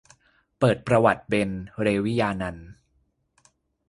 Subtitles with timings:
[0.59, 1.49] เปิดประวัติ เบญ
[1.81, 2.67] เรวิญานันท์